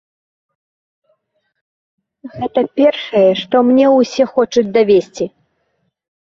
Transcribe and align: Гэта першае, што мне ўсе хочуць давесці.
Гэта 2.37 2.63
першае, 2.79 3.21
што 3.41 3.55
мне 3.69 3.85
ўсе 3.99 4.23
хочуць 4.33 4.65
давесці. 4.79 5.25